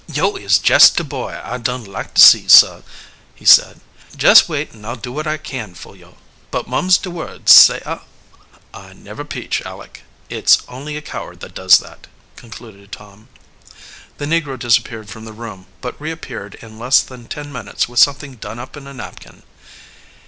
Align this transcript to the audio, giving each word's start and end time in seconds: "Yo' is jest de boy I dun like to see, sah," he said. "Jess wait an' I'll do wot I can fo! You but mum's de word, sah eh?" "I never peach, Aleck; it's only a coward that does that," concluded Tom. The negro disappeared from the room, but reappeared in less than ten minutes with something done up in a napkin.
"Yo' 0.11 0.35
is 0.35 0.57
jest 0.57 0.97
de 0.97 1.03
boy 1.03 1.39
I 1.43 1.59
dun 1.59 1.83
like 1.83 2.15
to 2.15 2.21
see, 2.23 2.47
sah," 2.47 2.81
he 3.35 3.45
said. 3.45 3.81
"Jess 4.17 4.49
wait 4.49 4.73
an' 4.73 4.83
I'll 4.83 4.95
do 4.95 5.11
wot 5.11 5.27
I 5.27 5.37
can 5.37 5.75
fo! 5.75 5.93
You 5.93 6.15
but 6.49 6.67
mum's 6.67 6.97
de 6.97 7.11
word, 7.11 7.47
sah 7.47 7.77
eh?" 7.85 7.99
"I 8.73 8.93
never 8.93 9.23
peach, 9.23 9.61
Aleck; 9.63 10.01
it's 10.27 10.63
only 10.67 10.97
a 10.97 11.03
coward 11.03 11.39
that 11.41 11.53
does 11.53 11.77
that," 11.77 12.07
concluded 12.35 12.91
Tom. 12.91 13.27
The 14.17 14.25
negro 14.25 14.57
disappeared 14.57 15.07
from 15.07 15.25
the 15.25 15.33
room, 15.33 15.67
but 15.81 16.01
reappeared 16.01 16.55
in 16.63 16.79
less 16.79 17.01
than 17.01 17.27
ten 17.27 17.51
minutes 17.51 17.87
with 17.87 17.99
something 17.99 18.37
done 18.37 18.57
up 18.57 18.75
in 18.75 18.87
a 18.87 18.95
napkin. 18.95 19.43